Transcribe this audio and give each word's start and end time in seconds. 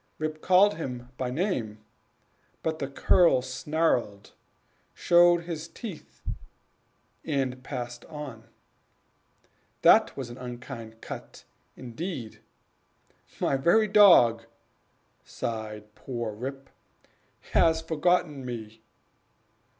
Rip 0.17 0.41
called 0.41 0.77
him 0.77 1.09
by 1.15 1.29
name, 1.29 1.77
but 2.63 2.79
the 2.79 2.87
cur 2.87 3.39
snarled, 3.43 4.31
showed 4.95 5.43
his 5.43 5.67
teeth, 5.67 6.23
and 7.23 7.63
passed 7.63 8.05
on. 8.05 8.45
This 9.83 10.15
was 10.17 10.31
an 10.31 10.39
unkind 10.39 11.01
cut 11.01 11.43
indeed 11.75 12.39
"My 13.39 13.55
very 13.57 13.87
dog," 13.87 14.45
sighed 15.23 15.93
poor 15.93 16.33
Rip, 16.33 16.71
"has 17.51 17.79
forgotten 17.79 18.43
me!" 18.43 18.81